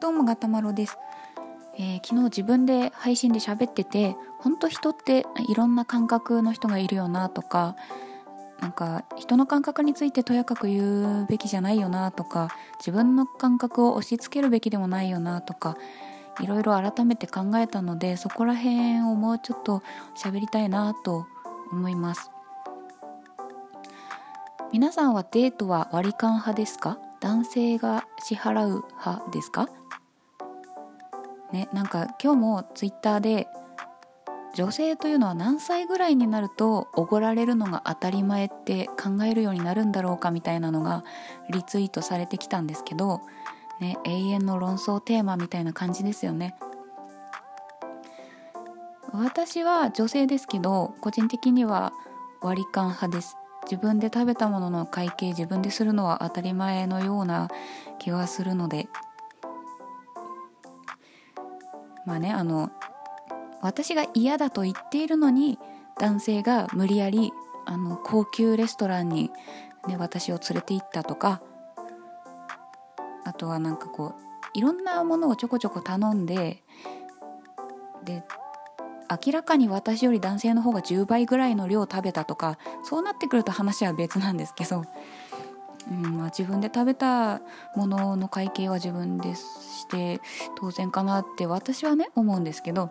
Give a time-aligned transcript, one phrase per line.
[0.00, 0.98] どうもガタマロです、
[1.78, 7.76] えー、昨日自分で配信で喋ってて本当人っていろんな感覚の人がいるよなとか
[8.60, 15.76] なんか人の感覚についてとやかく言うべきじゃないよなとか自分の感覚を押し付けるべきでもないよなとか
[16.40, 19.82] いろいろ改めて考えたのでそこら辺をもうちょっと
[20.16, 21.26] 喋りたいなと
[21.70, 22.30] 思います。
[24.72, 26.98] 皆さんはデートは割り勘派ですか？
[27.22, 29.68] 男性が支払う派ですか？
[31.52, 33.46] ねなんか今日もツイッターで
[34.54, 41.04] 女性というのは何歳ぐらいになるとおごられるのが当たり前って考えるようになるんだろうかみたいなのが
[41.48, 43.20] リツイートされてきたんですけど、
[43.80, 46.56] ね、永遠の論争テーマみたいな感じですよね。
[49.14, 51.92] 私は女性ですけど個人的には
[52.40, 57.48] 割り勘派です自分で食べたものの会計自分でするのは当たり前のような
[57.98, 58.88] 気がするので。
[62.04, 62.70] まあねあの
[63.60, 65.58] 私が嫌だと言っているのに
[65.98, 67.32] 男性が無理やり
[67.64, 69.30] あの高級レストランに、
[69.86, 71.40] ね、私を連れて行ったとか
[73.24, 76.62] あとはなんかこういろんなものをちょこちょこ頼んで
[78.04, 78.24] で
[79.24, 84.84] 明らかに私より男性の方が10倍ぐらいの量を食べたとかそうなってくると話は別なんですけど、
[85.90, 87.40] うんまあ、自分で食べた
[87.76, 90.20] ものの会計は自分でして
[90.56, 92.90] 当然かなって私はね思うんですけど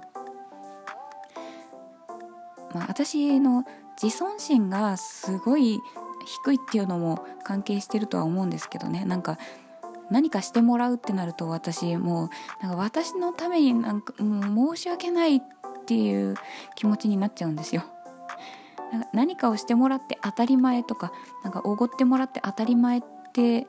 [2.73, 3.65] まあ、私の
[4.01, 5.79] 自尊心がすごい
[6.25, 9.05] 低いっていうのも関係してるとは思うんですけどね。
[9.05, 9.37] なんか
[10.09, 12.29] 何かしてもらうってなると私もう
[12.63, 15.41] なんか私のためになんかもう申し訳ないっ
[15.81, 16.35] っていう
[16.75, 17.83] 気持ちになっちゃうんですよ。
[18.91, 21.11] なんか何かをしてもらって当たり前とか
[21.43, 23.01] なんかおごってもらって当たり前っ
[23.33, 23.67] て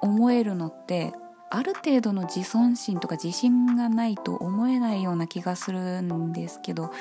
[0.00, 1.12] 思えるのって
[1.50, 6.92] ある程度の自尊心とか自信がないと思えないような気がするんですけど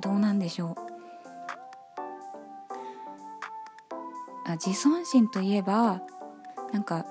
[0.00, 0.92] どうなんでしょう
[4.46, 6.00] あ自尊心といえば
[6.72, 7.06] なんか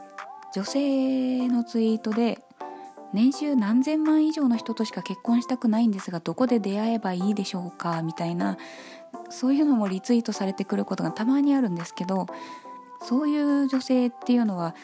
[0.54, 2.40] 女性のツイートで
[3.14, 8.58] 年収何千万以上の人としか結婚したくないんですがどこで出会えばいいでしょうかみたいな
[9.30, 12.28] そういうのもリツイートされてくることがたまにあるんですけど
[13.02, 14.76] そういう女性っていうのは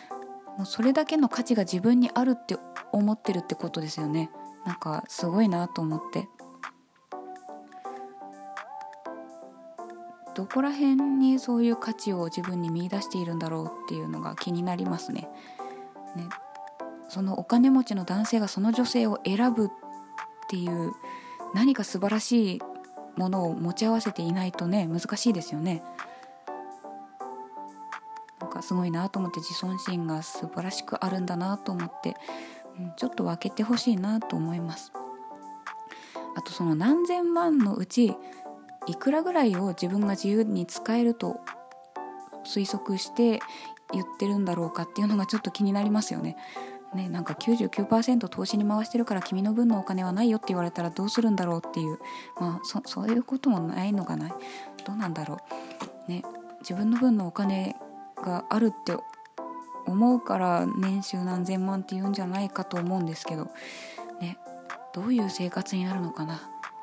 [0.58, 2.58] もうそれだけの価値が自分にあるって
[2.92, 4.32] 思ってるってことですよね。
[4.66, 6.28] なんかすごいなと思って。
[10.34, 15.30] どこら辺にそういう価値を自分に見出しているんだろうっていうのが気になりますね。
[16.16, 16.30] ね。
[17.10, 19.70] そのお金持ちの男性がその女性を選ぶっ
[20.50, 20.94] ていう
[21.54, 22.62] 何か素晴らしい
[23.16, 25.84] ものを持ち合わせていないとね難しいですよね。
[28.40, 32.16] なんかすごいなと思って自尊心が素晴らしくあるんだなと思って、
[32.80, 34.92] うん、ちょっと分けてほしいなと思います。
[36.36, 38.16] あとその何千万のうち
[38.86, 41.42] いくらぐらいを自分が自由に使えると
[42.46, 43.40] 推測して
[43.92, 46.38] 言ってるんだろうかっていうのがちょっと気になりますよね。
[46.94, 52.00] ね、なんか99%投資に回してるから君の分のお金はないよって言われたらどうするんだろうっていう。
[52.40, 54.30] まあそそういうこともないのかな。
[54.86, 55.38] どうなんだろ
[56.08, 56.12] う。
[56.12, 56.24] ね
[56.62, 57.76] 自分の分のお金
[58.16, 58.98] があるって
[59.86, 63.52] 思うから年収何千万って言うんじゃないかと思うんですけど。
[64.22, 64.38] ね
[64.94, 66.38] どういう生活になるのかな。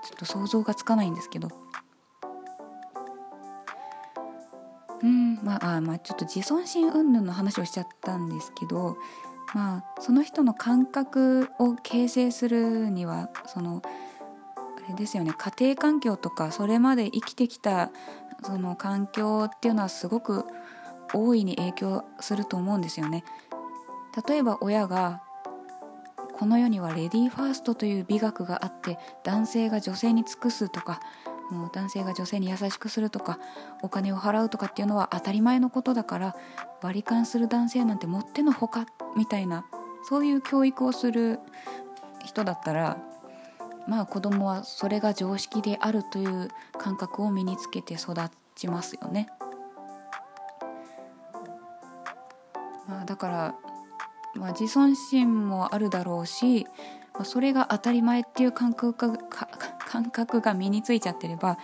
[0.04, 1.48] ちょっと想像がつかないんですけど。
[5.02, 8.96] うんまあまあちょっと自尊心云々の話をしちゃったんですけど。
[9.54, 13.82] まあその人の感覚を形成するにはその
[14.56, 17.90] あれですよね家庭環境とかそれまで生きてきた
[18.42, 20.44] その環境っていうのはすごく
[21.14, 23.24] 大いに影響すると思うんですよね。
[24.28, 25.22] 例えば親が
[26.34, 31.00] この世にはレディーファーストという美学があって男性が女性に尽くすとか
[31.50, 33.38] もう男性が女性に優しくするとか
[33.82, 36.36] お金を払うとかっていうのは当たり前のことだから
[36.82, 39.66] 割り勘する男性なんてもってのほかみたいな
[40.08, 41.40] そういう教育をする
[42.24, 42.98] 人だったら
[43.86, 46.48] まあ子供はそれが常識であるという
[46.78, 48.14] 感覚を身につけて育
[48.54, 49.28] ちますよね。
[52.86, 53.54] まあ、だから、
[54.34, 56.66] まあ、自尊心もあるだろうし
[57.14, 59.18] まあそれが当たり前っていう感覚が
[59.94, 61.56] 感覚が身についちゃってれば、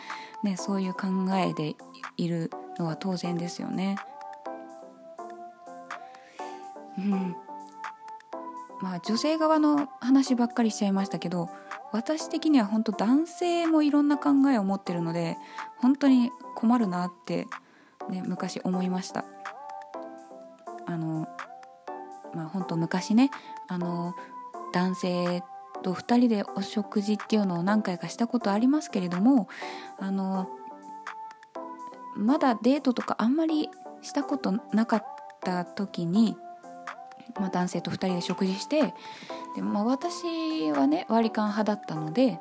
[0.44, 1.75] ね、そういう考えで
[2.17, 3.97] いるのは当然ですよね。
[6.97, 7.37] うん
[8.81, 11.50] まあ女性側の話ばっかりしちゃいましたけど
[11.93, 15.37] 私的には本当男性もいろんな考えを持ってるので
[15.79, 17.49] 本当に困るなって、
[18.09, 19.25] ね、昔思いました。
[20.87, 21.26] あの
[22.33, 23.31] まあ本と昔ね
[23.67, 24.15] あの
[24.73, 25.43] 男性
[25.81, 29.49] と2人でお食事っていうのを何回かしたことありますけれども
[29.99, 30.49] あの
[32.17, 33.71] まだデートとかあんまり
[34.03, 35.05] したことなかっ
[35.41, 36.37] た時に、
[37.38, 38.94] まあ、男性と2人で食事して
[39.56, 42.38] で、まあ、私はね割り勘派だったので、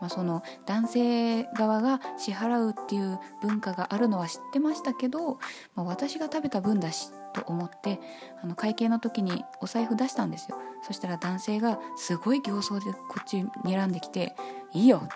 [0.00, 5.38] まあ、その男性側が支払うっていう文化があるのは知ってましたけど、
[5.74, 8.00] まあ、私が食べた分だしと思って
[8.42, 10.58] あの会計の時にお財布出したんですよ。
[10.82, 14.34] そしたら男性がすごい形相でこっちに睨んできて
[14.72, 15.08] 「いいよ」っ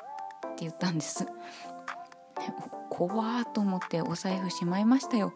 [0.56, 1.26] て言ったんです。
[2.90, 5.32] 怖ーと思ってお財布しまいましたよ。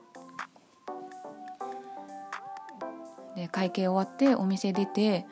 [3.36, 5.26] で会計終わってお店出て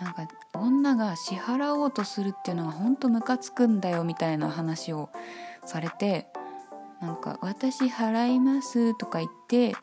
[0.00, 5.10] なんか女が支払おうとするっていうのがほんとムカつくんだよみたいな話を
[5.64, 6.28] されて
[7.00, 9.76] なんか「私払います」とか言ってで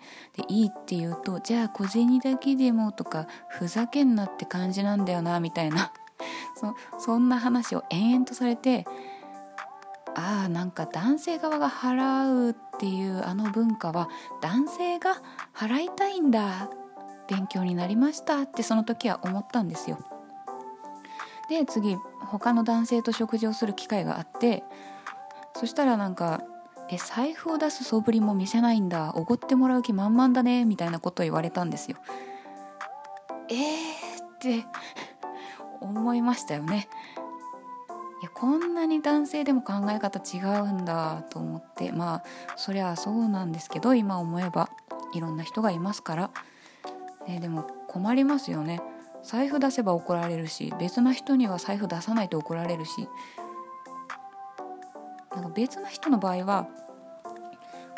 [0.49, 5.91] いいって言うと「じゃあ小銭だけでも」とか「ふざけんなって感じなんだよな」みたいな
[6.55, 8.85] そそんな話を延々とされて
[10.15, 14.09] ああなんか男性側が払うっていうあの文化は
[14.41, 15.21] 男性が
[15.53, 16.69] 払いたいんだ
[17.27, 19.99] 勉強になりましたってその時は思ったんですよ。
[21.49, 24.63] で次他の男性と食事をする機会があって
[25.55, 26.41] そしたらなんか
[26.89, 29.13] 「え財布を出す素振りも見せないんだ。
[29.15, 31.97] おごってもらう気満々だね」みたいなことを言われたんですよ。
[33.49, 34.65] えーって
[35.81, 36.87] 思いましたよね。
[38.21, 41.91] いやこんなに男性でも考え方違うんだと思って。
[41.91, 42.23] まあ
[42.55, 44.69] そりゃそうなんですけど今思えば
[45.13, 46.31] いろんな人がいますから、
[47.27, 48.81] ね、でも困りますよね。
[49.23, 53.09] 財布出せば怒られるし別な人には財布出さないと怒られるし。
[55.35, 56.67] なんか別な人の場合は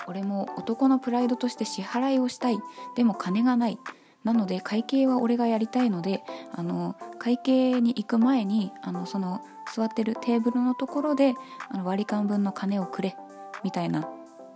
[0.08, 2.60] 俺も男のプライドとして支払いをしたい。
[2.96, 3.78] でも金がない。
[4.24, 6.22] なので会計は俺がやりたいので
[6.54, 9.42] あの会計に行く前にあのその
[9.74, 11.34] 座ってるテーブルのところで
[11.70, 13.16] あの割り勘分の金をくれ。
[13.64, 14.10] みたいな。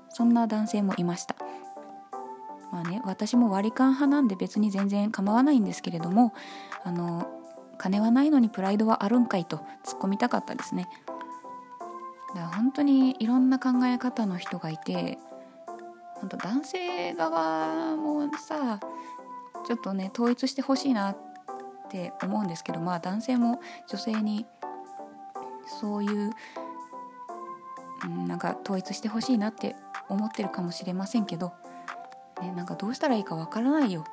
[0.10, 1.36] そんな男性もいました。
[2.72, 6.34] まあね私も割り勘派なんで別に全然構わないんですけれども
[6.84, 7.28] あの
[7.78, 10.88] 金はないのにプライドはあるんかいと突っ込みたかったですね。
[12.36, 15.18] だから本当にいろんな考え方の人がいて
[16.16, 18.80] 本当男性側もさ
[19.66, 21.18] ちょっとね統一してほしいなっ
[21.90, 24.46] て思うんですけどまあ男性も女性に
[25.80, 26.32] そういう、
[28.28, 29.76] なんか統一してほしいなって
[30.10, 31.54] 思ってるかもしれませんけど、
[32.42, 34.04] ね、なんかどうしたらいいかわからないよ。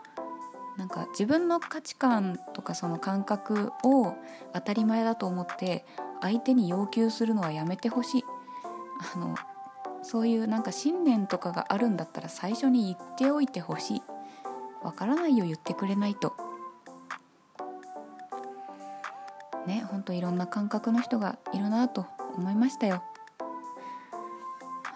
[0.77, 4.15] なんか自分の価値観とかその感覚を
[4.53, 5.85] 当たり前だと思って
[6.21, 8.25] 相手に要求するのはやめてほしい。
[9.15, 9.35] あの
[10.03, 14.03] そういうなんか信念とかがあるんだったら最初に言っておいてほしい。
[14.83, 16.35] わからないよ言ってくれないと。
[19.67, 22.07] ねほんといろんな感覚の人がいるなと
[22.37, 23.03] 思いましたよ。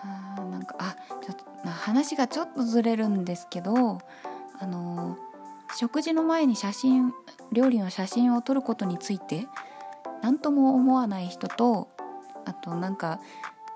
[0.03, 3.99] あなんかあちょっと話がちょっとずれるんですけど
[4.59, 5.17] あの
[5.77, 7.13] 食事の前に写真
[7.53, 9.47] 料理の写真を撮ることについて
[10.23, 11.89] 何とも思わない人と
[12.45, 13.21] あとなんか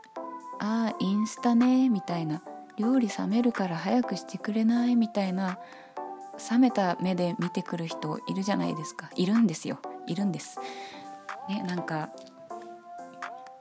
[0.59, 2.43] 「ああインスタね」みたいな
[2.79, 5.59] 「料理冷めるから早くしてくれない」みたいな
[6.51, 10.61] 冷めた目で見てくる人いるじゃないですかいるんですよいるんです。
[11.49, 12.11] ねなんか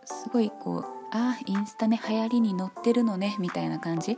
[0.06, 4.18] すごいこうああインスタね流行りに乗ってるのねみたいな感じ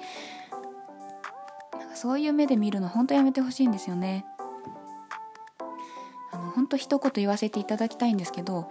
[1.78, 4.26] なんかそういう目で見るの本当やめてほしいんですよね。
[6.68, 8.70] あの本当一言言わせていただきたいんですけど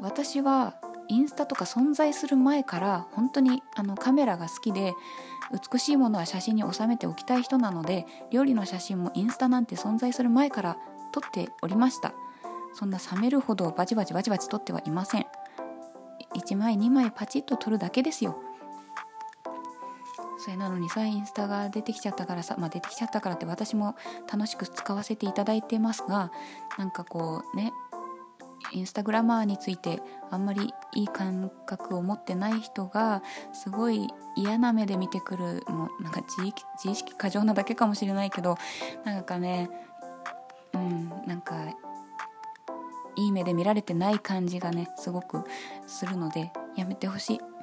[0.00, 0.74] 私は
[1.08, 4.94] インスタとか存在する前から本当にあのカメラが好きで
[5.72, 10.76] 美しいものは写真に収めておきたい人なので料理の写真もインスタなんて存在する前から
[11.12, 12.14] 撮っておりました。
[12.72, 15.26] そんな冷めるほどバチバチバチバチ撮ってはいません。
[16.36, 18.40] 1枚2枚パチッと撮るだけですよ。
[20.40, 23.94] それなのにさインスタが出てきちゃったからさまあ出てきちゃったからって私も
[24.30, 26.32] 楽しく使わせていただいてますが
[26.78, 27.72] なんかこうね
[28.72, 38.56] インスタグラマーについてあんまりいい感覚を持ってない人がすごい嫌な目で見てくるもうなんか自意識過剰なだけかもしれないけど
[39.04, 39.68] なんかね
[40.72, 41.54] うんなんか
[43.16, 45.44] いい目で見られてない感じがねすごく
[45.86, 47.59] するのでやめてほしい。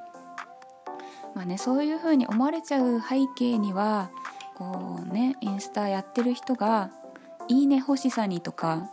[1.34, 4.10] まあね、そういうふうに思われちゃう背景には
[4.54, 6.90] こうねインスタやってる人が
[7.46, 8.90] 「いいね欲しさに」とか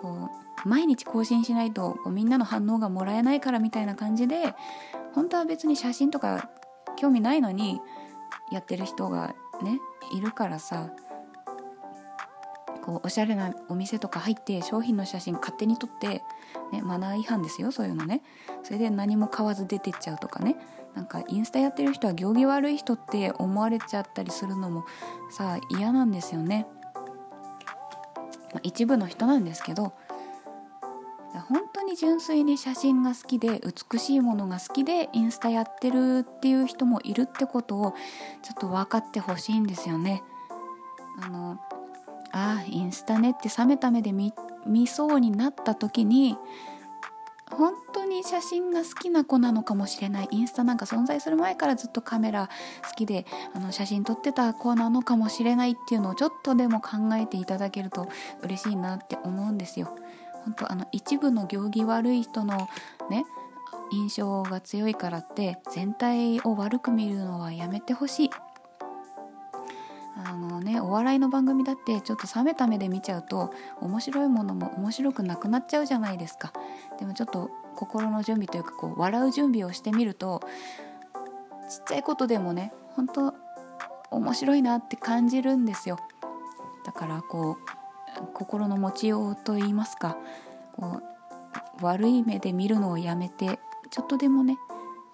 [0.00, 0.30] こ
[0.64, 4.54] う毎日更新しないとみんなの反応がもらえないからみたいな感じで
[5.14, 6.50] 本当は別に写真とか
[6.96, 7.80] 興味ないのに
[8.52, 9.78] やってる人がね
[10.12, 10.90] いるからさ
[12.82, 16.22] こうおしゃれなお店とか入って商品の写真勝手に撮って、
[16.72, 18.22] ね、マナー違反ですよそういうのね。
[18.62, 20.56] それで何も買わず出てっちゃうとかね。
[20.94, 24.84] なんかインスタやってる人は行儀悪い人って思われちゃったりするのも
[25.30, 26.66] さ嫌なんですよね、
[28.52, 29.92] まあ、一部の人なんですけど
[31.48, 33.60] 本当に純粋に写真が好きで
[33.92, 37.94] 美しいものが好きでインスタやってるっていう人もいるってことを
[38.42, 40.22] ちょっと分かってほしいんですよね。
[41.22, 41.58] あの
[42.32, 44.32] あインスタねって冷めた目で見
[44.66, 46.36] 見そうになった時に
[47.50, 52.48] 本当に写真が好きな子なのかもしれないインスタなんか存在する前からずっとカメラ
[52.88, 58.08] 好きであの写真撮ってた子なのかもしれないっていうのをちょっとでも考えていただけると
[58.42, 59.96] 嬉しいなって思うんですよ。
[60.44, 62.68] 本当あの一部の行儀悪い人の
[63.10, 63.24] ね
[63.92, 68.30] 印象が強いからって全体を悪く見るのはやめてほしい。
[70.90, 76.52] お笑いの番組だってちょっと冷めた目で見ちゃうと面白いものも面白くなくなっちゃうじゃないですか。
[76.98, 80.40] でもちょっと心の準備というかこう笑う準備をしてみると
[81.68, 83.34] ちっちゃいことでもね本当
[84.10, 85.96] 面白いなって感じるんですよ。
[86.84, 87.56] だからこ
[88.20, 90.18] う心の持ちようと言いますか
[90.72, 91.00] こ
[91.80, 94.58] う悪い目で見るのをやめてちょっとでもね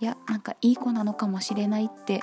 [0.01, 2.23] いやなんかいい子なのかもしれないって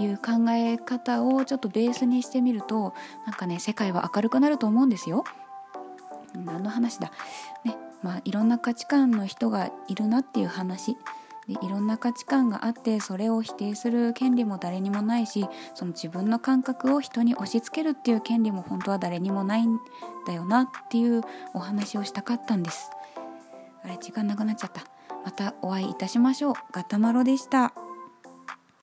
[0.00, 2.94] いう考え方をちょっとベースにしてみると
[3.26, 5.24] なんかね世界は明るくなると思うんですよ。
[6.34, 7.10] 何の話だ。
[7.64, 10.96] ねまあいろんな価値観の人がいるなっていう話。
[11.48, 19.78] でいろんな価値観があってそれを否定する権利も誰にもないしその自分の感覚を人に押し付けるっていう権利も本当は誰にもないん
[20.26, 21.22] だよなっていう
[21.54, 22.90] お話をしたかったんです。
[23.82, 24.82] あれ時間なくなっちゃった。
[25.24, 26.54] またお会いいたしましょう。
[26.72, 27.72] ガタマロでした。